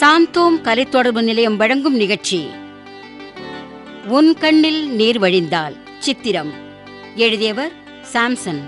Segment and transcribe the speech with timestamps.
[0.00, 2.50] சாந்தோம் கலைத்தொடர்பு நிலையம் வழங்கும் நிகழ்ச்சி.
[4.06, 5.76] உன் கண்ணில் நீர் வழிந்தால்.
[5.98, 6.52] சித்திரம்.
[7.16, 7.72] எழுதியவர்
[8.12, 8.60] சாம்சன்.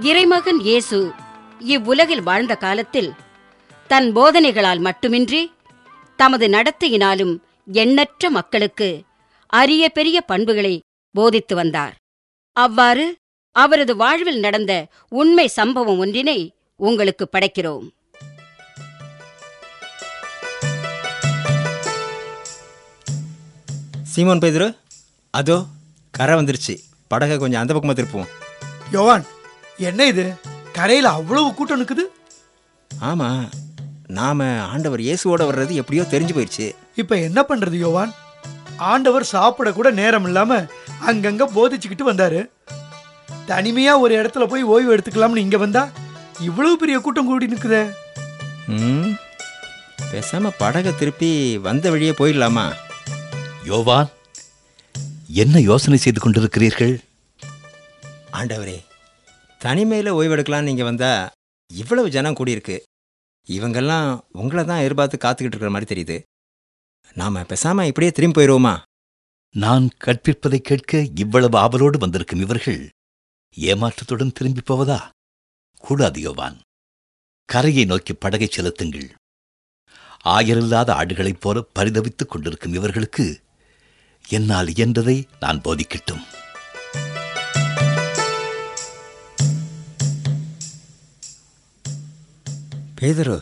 [0.00, 1.12] இறைமகன் இயேசு
[1.58, 3.12] இவ்வுலகில் வாழ்ந்த காலத்தில்
[3.86, 5.52] தன் போதனைகளால் மட்டுமின்றி
[6.16, 7.38] தமது நடத்தையினாலும்
[7.72, 9.02] எண்ணற்ற மக்களுக்கு
[9.46, 12.00] அரிய பெரிய பண்புகளை போதித்து வந்தார்.
[12.56, 13.04] அவ்வாறு
[13.56, 14.72] அவரது வாழ்வில் நடந்த
[15.20, 16.38] உண்மை சம்பவம் ஒன்றினை
[16.86, 17.86] உங்களுக்கு படைக்கிறோம்.
[24.12, 24.68] சீமோன் பேதுரு
[25.30, 25.56] அதோ
[26.10, 26.74] கரை வந்துருச்சு.
[27.12, 28.30] படகை கொஞ்சம் அந்த பக்கமாக திருப்புவோம்.
[28.96, 29.24] யோவான்
[29.88, 30.24] என்ன இது?
[30.78, 32.04] கரையில அவ்வளவு கூட்டம் நிக்குது?
[32.90, 33.44] ஆமாம்
[34.18, 36.66] நாம் ஆண்டவர் இயேசுவோட வர்றது எப்படியோ தெரிஞ்சு போயிடுச்சு
[37.02, 38.12] இப்ப என்ன பண்றது யோவான்?
[38.90, 40.52] ஆண்டவர் சாப்பிட கூட நேரம் இல்லாம
[41.10, 42.40] அங்கங்க போதிச்சுக்கிட்டு வந்தாரு.
[43.50, 45.82] தனிமையா ஒரு இடத்துல போய் ஓய்வு எடுத்துக்கலாம்னு இங்க வந்தா
[46.48, 47.82] இவ்வளவு பெரிய கூட்டம் கூடி நிக்குதே.
[48.76, 49.12] ம்
[50.12, 51.30] பேசாமல் படகை திருப்பி
[51.66, 52.64] வந்த வழியே போயிடலாமா?
[53.70, 54.10] யோவான்
[55.42, 56.94] என்ன யோசனை செய்து கொண்டிருக்கிறீர்கள்?
[58.38, 58.78] ஆண்டவரே
[59.60, 61.30] தனிமையில் ஓய்வெடுக்கலாம்னு நீங்கள் வந்தால்
[61.70, 62.76] இவ்வளவு ஜனம் கூடியிருக்கு.
[63.46, 64.08] இவங்கெல்லாம்
[64.40, 66.16] உங்களை தான் எதிர்பார்த்து காத்துக்கிட்டு இருக்கிற மாதிரி தெரியுது.
[67.14, 68.82] நாம் பேசாமல் இப்படியே திரும்பி போயிடுவோமா
[69.50, 72.90] நான் கற்பிப்பதை கேட்க இவ்வளவு ஆவலோடு வந்திருக்கும் இவர்கள்
[73.60, 75.10] ஏமாற்றத்துடன் திரும்பி போவதா?
[75.78, 76.60] கூடாது யோவான்.
[77.44, 79.14] கரையை நோக்கி படகை செலுத்துங்கள்.
[80.24, 83.40] ஆயரில்லாத ஆடுகளைப் போல பரிதவித்துக் கொண்டிருக்கும் இவர்களுக்கு
[84.28, 86.24] என்னால் இயன்றதை நான் போதிக்கட்டும்.
[93.00, 93.40] பேதரு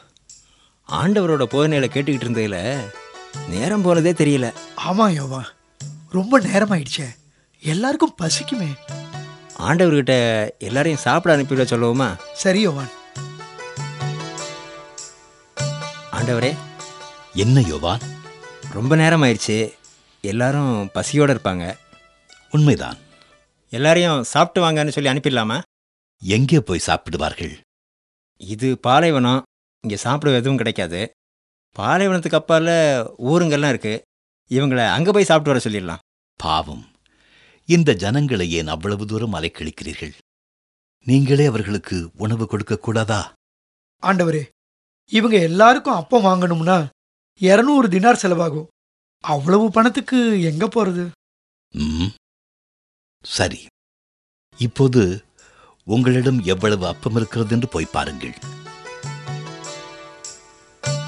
[0.89, 2.85] ஆண்டவரோட போதனையில கேட்டுக்கிட்டு இருந்ததுல
[3.49, 4.53] நேரம் போனதே தெரியல.
[4.89, 5.49] ஆமா யோவான்
[6.11, 7.09] ரொம்ப நேரம் ஆயிடுச்சே
[7.63, 8.71] எல்லாருக்கும் பசிக்குமே.
[9.69, 10.15] ஆண்டவர்கிட்ட
[10.59, 12.09] எல்லாரையும் சாப்பிட அனுப்பிவிட சொல்லுவோமா?
[12.33, 12.91] சரி யோவான்
[16.19, 16.57] ஆண்டவரே.
[17.35, 18.01] என்ன யோவான்
[18.73, 19.73] ரொம்ப நேரம் ஆயிடுச்சு
[20.21, 21.75] எல்லாரும் பசியோட இருப்பாங்க.
[22.51, 22.99] உண்மைதான்.
[23.71, 25.61] எல்லாரையும் சாப்பிட்டு வாங்கன்னு சொல்லி அனுப்பிடலாமா?
[26.23, 27.55] எங்கே போய் சாப்பிடுவார்கள்?
[28.37, 29.43] இது பாலைவனம்.
[29.85, 31.11] இங்கே சாப்பிட எதுவும் கிடைக்காது.
[31.79, 32.69] பாலைவனத்துக்கு அப்பால
[33.31, 33.95] ஊருங்கெல்லாம் இருக்கு.
[34.51, 36.03] இவங்களை அங்கே போய் சாப்பிட்டு வர சொல்லிடலாம்.
[36.41, 36.85] பாவம்.
[37.69, 40.15] இந்த ஜனங்களை ஏன் அவ்வளவு தூரம் அலைக்கழிக்கிறீர்கள்?
[41.07, 43.21] நீங்களே அவர்களுக்கு உணவு கொடுக்க கூடாதா?
[44.03, 44.43] ஆண்டவரே
[45.13, 46.79] இவங்க எல்லாருக்கும் அப்பம் வாங்கணும்னா
[47.41, 48.69] இருநூறு தினார் செலவாகும்.
[49.25, 51.05] அவ்வளவு பணத்துக்கு எங்க போறது?
[53.25, 53.61] சரி.
[54.57, 55.03] இப்போது
[55.85, 58.35] உங்களிடம் எவ்வளவு அப்பம் இருக்கிறது என்று போய் பாருங்கள்.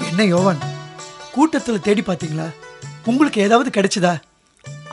[0.09, 0.61] என்ன யோவான்?
[1.35, 2.47] கூட்டத்துல தேடி பாத்தீங்களா?
[3.05, 4.13] உங்களுக்கு ஏதாவது கிடைச்சதா?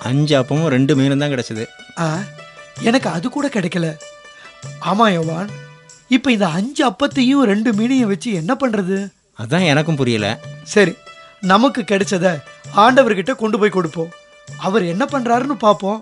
[0.09, 1.65] அஞ்சு அப்பமும் ரெண்டு மீனும் தான் கிடச்சிது.
[2.05, 2.07] ஆ
[2.89, 3.87] எனக்கு அது கூட கிடைக்கல.
[4.91, 5.51] ஆமா யோவான்
[6.17, 8.97] இப்ப இந்த அஞ்சு அப்பத்தையும் ரெண்டு மீனையும் வச்சு என்ன பண்றது?
[9.43, 10.27] அதான் எனக்கும் புரியல.
[10.75, 10.95] சரி
[11.53, 12.27] நமக்கு கிடைச்சத
[12.85, 14.11] ஆண்டவர்கிட்ட கொண்டு போய் கொடுப்போம்.
[14.67, 16.01] அவர் என்ன பண்றாருன்னு பாப்போம்.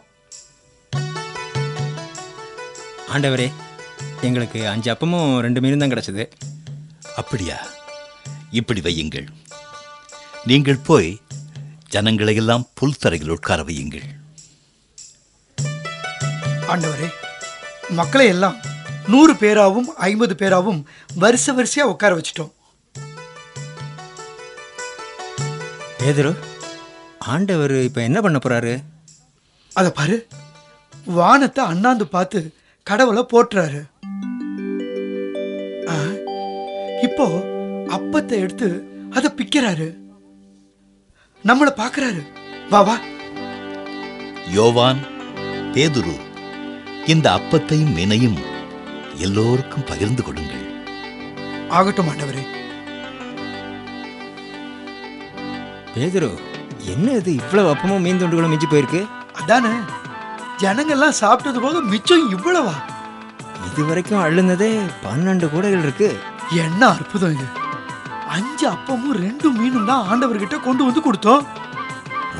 [3.15, 3.49] ஆண்டவரே
[4.29, 6.25] எங்களுக்கு அஞ்சு அப்பமும் ரெண்டு மீனும் தான் கிடச்சிது.
[7.17, 7.59] அப்படியா?
[8.51, 9.27] இப்படி வையுங்கள்.
[10.45, 11.21] நீங்கள் போய்
[11.89, 14.07] ஜனங்களை எல்லாம் புல்தரையில் உட்கார வையுங்கள்.
[16.67, 17.09] ஆண்டவரே
[17.91, 18.57] மக்களை எல்லாம்
[19.07, 22.53] நூறு பேராவும் ஐம்பது பேராவும் வரிசை வரிசையா உட்கார வச்சிட்டோம்.
[25.99, 26.33] பேதுரு
[27.19, 28.83] ஆண்டவர் இப்போ என்ன பண்ண போறாரு?
[29.73, 30.27] அத பாரு
[31.05, 33.81] வானத்தை அண்ணாந்து பார்த்து கடவுளை போற்றுறாரு.
[35.89, 35.97] ஆ,
[37.03, 37.27] இப்போ
[37.97, 38.69] அப்பத்தை எடுத்து
[39.11, 39.89] அதை பிக்கிறாரு.
[41.45, 42.23] நம்மள பாக்குறாரு
[42.71, 42.97] வா வா.
[44.51, 45.01] யோவான்
[45.73, 46.15] பேதுரு
[47.07, 48.39] இந்த அப்பத்தையும் மீனையும்
[49.15, 50.65] எல்லோருக்கும் பகிர்ந்து கொடுங்கள்.
[51.69, 52.45] ஆகட்டும் ஆண்டவரே.
[55.95, 56.31] பேதுரு
[56.79, 59.01] என்ன இது இவ்வளவு அப்பமும் மீன் துண்டுகளும் மிஞ்சி போயிருக்கு?
[59.33, 59.73] அதானே
[60.59, 62.75] ஜனங்கள்லாம் சாப்பிட்டது போக மிச்சம் இவ்வளவா?
[63.71, 64.71] இது வரைக்கும் அள்ளுனதே
[65.05, 66.19] பன்னெண்டு கூடைகள் இருக்கு.
[66.65, 67.58] என்ன அற்புதம் இது.
[68.39, 71.45] அஞ்சு அப்பமும் ரெண்டு மீனும் தான் ஆண்டவர்கிட்ட கொண்டு வந்து கொடுத்தோம்.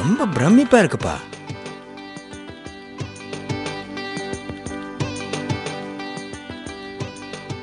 [0.01, 1.17] ரொம்ப பிரமிப்பா இருக்குப்பா.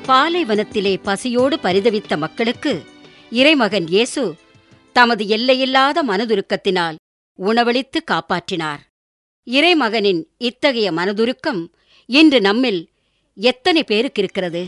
[0.08, 2.72] பாலைவனத்திலே பசியோடு பரிதவித்த மக்களுக்கு
[3.40, 4.22] இறைமகன் இயேசு
[4.96, 6.98] தமது எல்லையில்லாத மனதுருக்கத்தினால்
[7.38, 8.82] உணவளித்து காப்பாற்றினார்.
[9.46, 11.62] இறைமகனின் இத்தகைய மனதுருக்கம்
[12.18, 12.80] இன்று நம்மில்
[13.36, 14.62] எத்தனை பேருக்கு இருக்கிறது?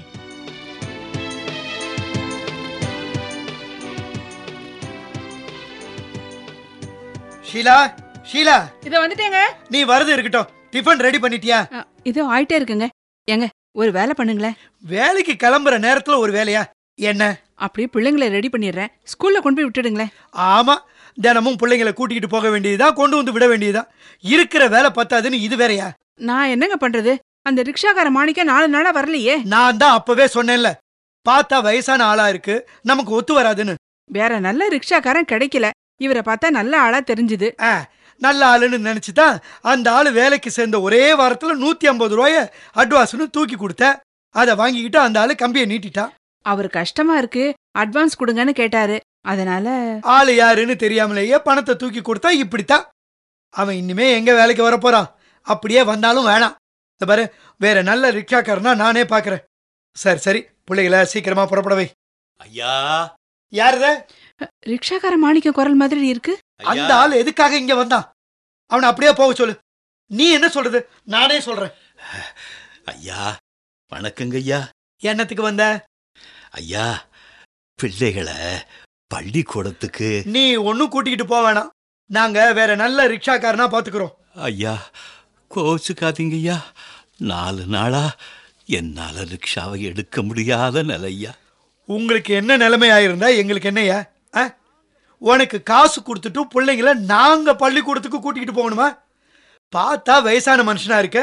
[7.51, 7.77] ஷீலா
[8.31, 8.57] ஷீலா.
[8.87, 9.39] இத வந்துட்டேங்க.
[9.69, 10.49] நீ வரது இருக்கட்டும்.
[10.73, 11.59] டிஃபன் ரெடி பண்ணிட்டியா?
[12.03, 13.47] இது ஆயிட்டே இருக்குங்க.
[13.81, 14.57] ஒரு வேலை பண்ணுங்களேன்.
[14.93, 16.63] வேலைக்கு கிளம்புற நேரத்துல ஒரு வேலையா?
[17.11, 17.23] என்ன?
[17.65, 18.91] அப்படியே பிள்ளைங்களை ரெடி பண்ணிடுறேன்.
[19.13, 20.13] ஸ்கூல்ல கொண்டு போய் விட்டுடுங்களேன்.
[20.55, 20.75] ஆமா
[21.19, 23.83] தினமும் பிள்ளைங்களை கூட்டிக்கிட்டு போக வேண்டியதா கொண்டு வந்து விட வேண்டியதா
[24.35, 25.89] இருக்கிற வேலை பத்தாதுன்னு இது வேறயா?
[26.29, 27.15] நான் என்னங்க பண்றது?
[27.49, 29.35] அந்த ரிக்ஷாக்கார மாணிக்க நாலு நாளா வரலையே.
[29.55, 30.71] நான் தான் அப்பவே சொன்னேன்ல.
[31.27, 32.57] பார்த்தா வயசான ஆளா இருக்கு
[32.91, 33.75] நமக்கு ஒத்து வராதுன்னு.
[34.19, 35.69] வேற நல்ல ரிக்ஷாக்காரன் கிடைக்கல.
[35.99, 37.63] இவரை பார்த்தா நல்ல ஆளா தெரிஞ்சுது.
[37.63, 43.57] ஆ, நல்ல ஆளுன்னு நினைச்சுதான் அந்த ஆளு வேலைக்கு சேர்ந்த ஒரே வாரத்துல நூத்தி ஐம்பது ரூபாய அட்வான்ஸ்னு தூக்கி
[43.57, 44.01] கொடுத்த.
[44.31, 46.11] அதை வாங்கிக்கிட்டு அந்த ஆளு கம்பியை நீட்டிட்டான்
[46.43, 47.55] அவர் கஷ்டமா இருக்கு.
[47.79, 49.01] அட்வான்ஸ் கொடுங்கன்னு கேட்டாரு.
[49.21, 52.85] அதனால ஆளு யாருன்னு தெரியாமலேயே பணத்தை தூக்கி கொடுத்தா இப்படித்தான்
[53.51, 56.55] அவன் இனிமே எங்க வேலைக்கு வரப் போறான் அப்படியே வந்தாலும் வேணாம்.
[56.99, 59.45] இந்த பாரு வேற நல்ல ரிக்ஷாக்காரனா நானே பாக்குறேன்.
[59.97, 61.91] சரி சரி பிள்ளைகளை சீக்கிரமா புறப்பட வை.
[62.37, 63.17] ஐயா.
[63.53, 64.07] யாருத
[64.67, 66.39] ரிக்ஷாக்கார மாணிக்கம் குரல் மாதிரி இருக்கு.
[66.65, 68.07] அந்த ஆள் எதுக்காக இங்க வந்தான்?
[68.71, 69.55] அவனை அப்படியே போக சொல்லு.
[70.11, 70.89] நீ என்ன சொல்றது?
[71.05, 71.73] நானே சொல்றேன்.
[72.85, 73.37] ஐயா
[73.93, 74.61] வணக்கங்க ஐயா.
[75.03, 75.65] என்னத்துக்கு வந்த?
[76.51, 77.07] ஐயா
[77.75, 78.35] பிள்ளைகளை
[79.07, 80.23] பள்ளிக்கூடத்துக்கு.
[80.25, 81.71] நீ ஒன்னும் கூட்டிக்கிட்டு போக வேணாம்.
[82.11, 84.15] நாங்க வேற நல்ல ரிக்ஷாக்காரனா பாத்துக்கிறோம்.
[84.35, 84.91] ஐயா
[85.55, 86.59] கோச்சுக்காதீங்க ஐயா.
[87.19, 88.17] நாலு நாளா
[88.67, 91.33] என்னால ரிக்ஷாவை எடுக்க முடியாத நிலையா
[91.85, 93.99] உங்களுக்கு என்ன நிலைமை ஆயிருந்தா எங்களுக்கு என்னய்யா?
[93.99, 94.17] ஆ?
[95.19, 98.99] உனக்கு காசு கொடுத்துட்டு பிள்ளைங்கள நாங்க பள்ளிக்கூடத்துக்கு கூட்டிக்கிட்டு போகணுமா?
[99.77, 101.21] பார்த்தா வயசான மனுஷனா இருக்க?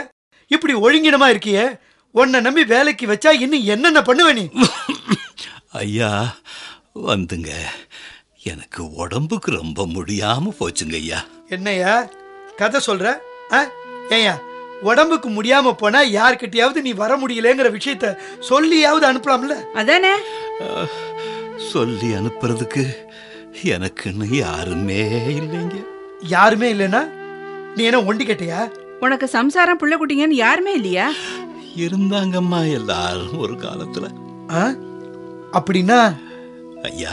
[0.47, 1.79] இப்படி ஒழுங்கினமா இருக்கியே?
[2.11, 4.49] உன்னை நம்பி வேலைக்கு வச்சா இன்னும் என்னென்ன பண்ணுவ நீ?
[5.71, 6.35] ஐயா
[7.07, 7.51] வந்துங்க.
[8.43, 11.19] எனக்கு உடம்புக்கு ரொம்ப முடியாம போச்சுங்க ஐயா.
[11.49, 12.09] என்னய்யா
[12.55, 13.17] கதை சொல்ற?
[13.53, 13.61] ஆ?
[14.09, 14.35] ஏய்யா
[14.81, 18.17] உடம்புக்கு முடியாம போனா யார்கிட்டயாவது நீ வர முடியலங்கிற விஷயத்த
[18.49, 19.55] சொல்லியாவது அனுப்பலாம்ல?
[19.73, 20.13] அதானே?
[21.57, 22.91] சொல்லி அனுப்புறதுக்கு
[23.63, 25.09] எனக்குன்னு யாருமே
[25.39, 25.85] இல்லைங்க.
[26.21, 27.09] யாருமே இல்லைன்னா
[27.75, 28.69] நீ என்ன ஒண்டி கேட்டியா?
[28.99, 31.11] உனக்கு சம்சாரம் புள்ள குட்டிங்கன்னு யாருமே இல்லையா?
[31.75, 34.09] இருந்தாங்கம்மா எல்லாரும் ஒரு காலத்துல.
[34.51, 34.67] ஆ?
[35.59, 36.15] அப்படின்னா?
[36.83, 37.11] ஐயா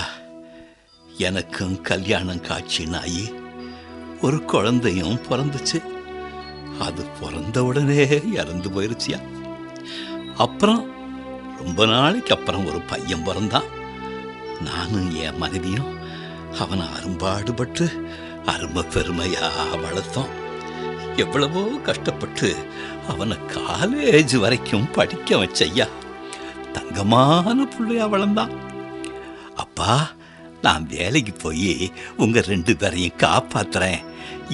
[1.19, 3.35] எனக்கும் கல்யாணம் காட்சி நாயி
[4.23, 5.83] ஒரு குழந்தையும் பிறந்துச்சு.
[6.81, 9.21] அது பிறந்த உடனே இறந்து போயிருச்சியா?
[10.37, 10.91] அப்புறம்
[11.65, 13.81] ரொம்ப நாளைக்கு அப்புறம் ஒரு பையன் பிறந்தான்.
[14.69, 15.91] நானும் என் மனைவியும்
[16.63, 17.87] அவனை அரும்பாடுபட்டு
[18.53, 19.49] அருமை பெருமையா
[19.85, 20.33] வளர்த்தோம்.
[21.17, 22.49] எவ்வளவோ கஷ்டப்பட்டு
[23.09, 25.87] அவனை காலேஜ் வரைக்கும் படிக்க வச்சையா
[26.77, 28.55] தங்கமான புள்ளையா வளர்ந்தான்
[29.65, 29.95] அப்பா
[30.63, 34.01] நான் வேலைக்கு போய் உங்க ரெண்டு பேரையும் காப்பாத்துறேன்.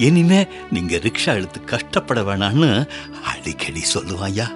[0.07, 0.39] இனிமே
[0.71, 2.69] நீங்க ரிக்ஷா எடுத்து கஷ்டப்பட வேணான்னு
[3.31, 4.47] அடிக்கடி சொல்லுவாயா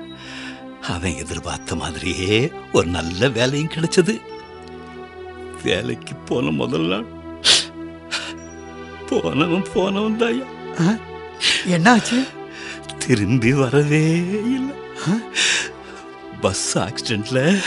[0.94, 2.38] அவன் எதிர்பார்த்த மாதிரியே
[2.74, 4.16] ஒரு நல்ல வேலையும் கிடைச்சது.
[5.64, 7.06] வேலைக்கு போன முதல் நாள்.
[9.10, 10.46] போனவன் போனவன் தாயா
[11.68, 12.28] என்னாச்சு?
[12.98, 14.06] திரும்பி வரவே
[14.56, 14.76] இல்லை.
[16.42, 17.62] பஸ் ஆக்சிடென்ட்ல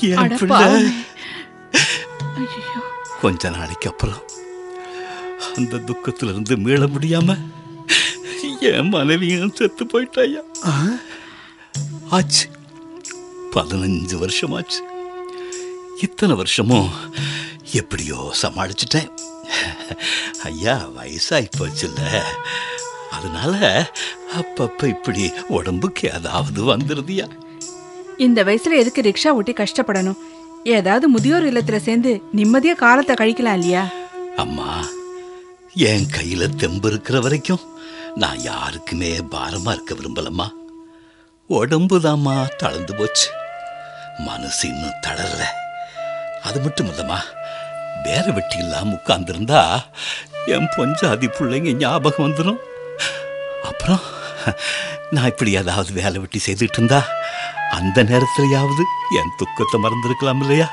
[0.00, 0.92] என் பிள்ளை.
[3.20, 4.22] கொஞ்ச நாளைக்கு அப்புறம்
[5.56, 7.38] அந்த துக்கத்துல இருந்து மீள முடியாம
[8.60, 10.42] என் மனைவியும் செத்து போயிட்டாயா?
[12.10, 12.46] ஆச்சு.
[13.52, 14.80] பதினஞ்சு வருஷமாச்சு.
[16.00, 16.90] இத்தனை வருஷமும்
[17.72, 19.10] எப்படியோ சமாளிச்சிட்டேன்.
[20.44, 22.22] ஐயா வயசாகி போச்சுல்ல.
[23.10, 23.86] அதனால
[24.34, 27.30] அப்பப்ப இப்படி உடம்புக்கு ஏதாவது வந்துருதியா?
[28.18, 30.16] இந்த வயசுல எதுக்கு ரிக்ஷா ஓட்டி கஷ்டப்படணும்?
[30.64, 33.88] ஏதாவது முதியோர் இல்லத்துல சேர்ந்து நிம்மதியா காலத்தை கழிக்கலாம் இல்லையா?
[34.36, 34.84] அம்மா
[35.74, 37.60] என் கையில தெம்பு இருக்கிற வரைக்கும்
[38.14, 40.50] நான் யாருக்குமே பாரமா இருக்க விரும்பலம்மா.
[41.48, 43.30] உடம்புதாம்மா தளர்ந்து போச்சு.
[44.18, 45.42] மனசு இன்னும் தளரல.
[46.44, 47.18] அது மட்டும் இல்லம்மா.
[48.04, 49.60] வேற வெட்டி இல்லாம உட்கார்ந்துருந்தா
[50.46, 52.60] என் பொஞ்சாதி பிள்ளைங்க ஞாபகம் வந்துடும்
[53.62, 54.02] அப்புறம்
[55.10, 57.00] நான் இப்படி ஏதாவது வேலை வெட்டி செய்துட்டு இருந்தா
[57.70, 58.82] அந்த நேரத்துலையாவது
[59.18, 60.66] என் துக்கத்தை மறந்துருக்கலாம் இல்லையா?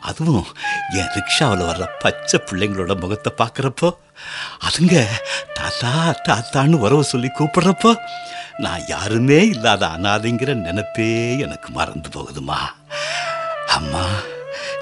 [0.00, 0.46] அதுவும்
[0.92, 3.88] என் ரிக்ஷாவில் வர்ற பச்சை பிள்ளைங்களோட முகத்தை பார்க்குறப்போ
[4.62, 4.96] அதுங்க
[5.54, 5.90] தாத்தா
[6.28, 7.92] தாத்தான்னு உறவு சொல்லி கூப்பிடுறப்போ
[8.58, 12.60] நான் யாருமே இல்லாத அனாதைங்கிற நினைப்பே எனக்கு மறந்து போகுதுமா.
[13.68, 14.04] அம்மா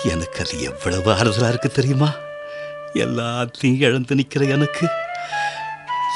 [0.04, 2.14] எனக்கு அது எவ்வளவு ஆறுதலாக இருக்கு தெரியுமா?
[2.94, 4.88] எல்லாத்தையும் இழந்து நிற்கிற எனக்கு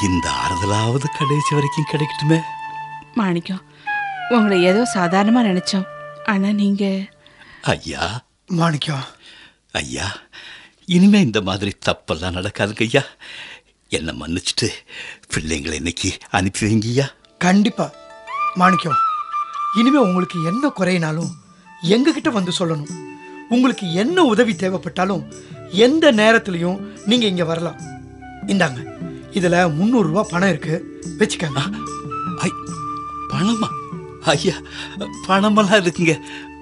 [0.02, 2.40] இந்த ஆறுதலாவது கடைசி வரைக்கும் கிடைக்கட்டுமே?
[3.14, 3.62] மாணிக்கம்
[4.30, 5.86] உங்களை ஏதோ சாதாரணமா நினைச்சோம்.
[6.24, 7.06] ஆனா நீங்க
[7.62, 8.24] ஐயா.
[8.46, 9.04] மாணிக்கம்.
[9.72, 10.16] ஐயா
[10.86, 13.02] இனிமே இந்த மாதிரி தப்பெல்லாம் நடக்காதுங்க ஐயா.
[13.88, 14.68] என்னை மன்னிச்சிட்டு
[15.34, 17.90] பிள்ளைங்களை இன்னைக்கு அனுப்பி வைங்கய்யா கண்டிப்பா.
[18.54, 18.96] மாணிக்கம்
[19.78, 21.30] இனிமே உங்களுக்கு என்ன குறையினாலும்
[21.88, 23.11] எங்ககிட்ட வந்து சொல்லணும்.
[23.52, 25.32] உங்களுக்கு என்ன உதவி தேவைப்பட்டாலும்
[25.70, 27.80] எந்த நேரத்திலையும் நீங்க இங்க வரலாம்.
[28.46, 28.84] இந்தாங்க.
[29.32, 31.00] இதுல முந்நூறு ரூபாய் பணம் இருக்கு.
[31.18, 31.60] வச்சுக்கங்க.
[32.36, 32.50] ஐ
[33.28, 33.68] பணமா?
[34.24, 34.54] ஐயா
[35.28, 36.20] பணமெல்லாம் இருக்குங்க.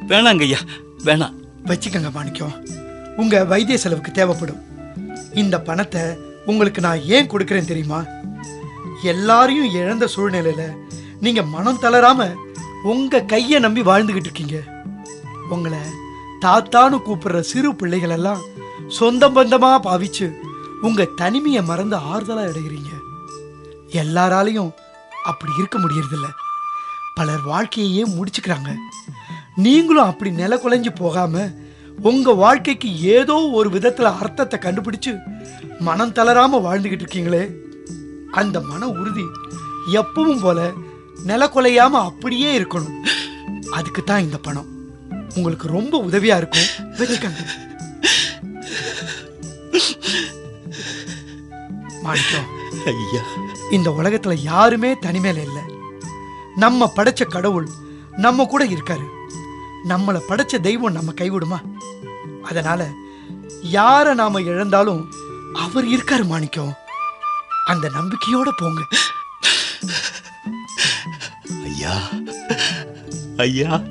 [0.09, 0.59] வேணாங்க ஐயா
[1.05, 1.35] வேணாம்.
[1.65, 2.67] வச்சுக்கங்க மாணிக்கம்.
[3.17, 4.63] உங்க வைத்திய செலவுக்கு தேவைப்படும்.
[5.35, 6.03] இந்த பணத்தை
[6.47, 8.05] உங்களுக்கு நான் ஏன் கொடுக்கறேன் தெரியுமா?
[9.03, 10.63] எல்லாரையும் இழந்த சூழ்நிலையில
[11.21, 12.35] நீங்க மனம் தளராம
[12.83, 14.61] உங்க கையை நம்பி வாழ்ந்துகிட்டு இருக்கீங்க.
[15.49, 15.79] உங்களை
[16.45, 18.41] தாத்தான்னு கூப்பிடுற சிறு பிள்ளைகள் எல்லாம்
[18.89, 20.39] சொந்தம் பந்தமா பாவிச்சு
[20.83, 22.91] உங்க தனிமையை மறந்து ஆறுதலா அடைகிறீங்க
[23.93, 24.71] எல்லாராலையும்
[25.25, 26.29] அப்படி இருக்க முடியறதில்ல.
[27.15, 28.75] பலர் வாழ்க்கையையே முடிச்சுக்கிறாங்க.
[29.57, 31.51] நீங்களும் அப்படி நில குலைஞ்சு போகாம
[32.03, 35.19] உங்க வாழ்க்கைக்கு ஏதோ ஒரு விதத்துல அர்த்தத்தை கண்டுபிடிச்சு
[35.79, 37.51] மனம் தளராம வாழ்ந்துகிட்டு இருக்கீங்களே.
[38.33, 39.25] அந்த மன உறுதி
[39.93, 40.73] எப்பவும் போல
[41.25, 42.99] நில குலையாம அப்படியே இருக்கணும்.
[43.71, 44.80] அதுக்கு தான் இந்த பணம்.
[45.35, 46.67] உங்களுக்கு ரொம்ப உதவியா இருக்கும்.
[46.81, 47.47] வச்சுக்கங்க.
[52.03, 52.45] மாணிக்கம்
[52.85, 53.23] ஐயா.
[53.71, 55.63] இந்த உலகத்துல யாருமே தனிமையில இல்லை.
[56.57, 57.69] நம்ம படைச்ச கடவுள்
[58.17, 59.07] நம்ம கூட இருக்காரு.
[59.89, 61.59] நம்மளை படைச்ச தெய்வம் நம்ம கைவிடுமா?
[62.43, 62.91] அதனால
[63.73, 65.13] யார நாம இழந்தாலும்
[65.55, 66.75] அவர் இருக்காரு மாணிக்கம்.
[67.67, 68.83] அந்த நம்பிக்கையோட போங்க.
[71.63, 72.09] ஐயா.
[73.37, 73.83] ஐயா.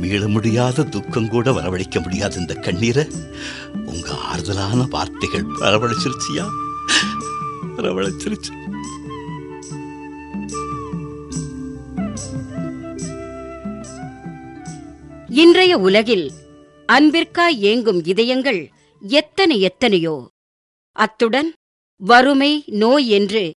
[0.00, 3.06] மீள முடியாத துக்கம் கூட வரவழைக்க முடியாத இந்த கண்ணீரை.
[3.86, 6.48] உங்க ஆறுதலான வார்த்தைகள் வரவழைச்சிருச்சியா?
[7.76, 8.52] வரவழைச்சிருச்சு.
[15.28, 16.32] இன்றைய உலகில்
[16.92, 20.28] அன்பிற்காய் ஏங்கும் இதயங்கள் எத்தனை எத்தனையோ?
[20.92, 21.52] அத்துடன்
[21.96, 23.52] வறுமை நோய் என்று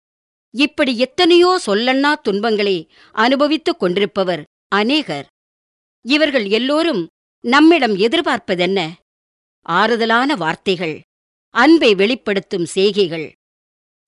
[0.51, 5.31] இப்படி எத்தனையோ சொல்லண்ணா துன்பங்களை அனுபவித்துக் கொண்டிருப்பவர் அநேகர்.
[6.05, 7.07] இவர்கள் எல்லோரும்
[7.41, 8.91] நம்மிடம் எதிர்பார்ப்பதென்ன?
[9.61, 11.01] ஆறுதலான வார்த்தைகள்
[11.49, 13.33] அன்பை வெளிப்படுத்தும் செய்கைகள்.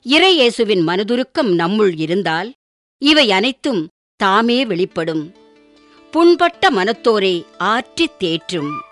[0.05, 2.53] இறையேசுவின் மனதுருக்கம் நம்முள் இருந்தால்
[2.97, 5.33] இவை அனைத்தும் தாமே வெளிப்படும்.
[6.11, 8.84] புண்பட்ட மனத்தோரை ஆற்றித் தேற்றும்.